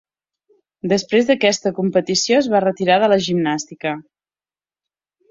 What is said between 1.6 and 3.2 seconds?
competició es va retirar de la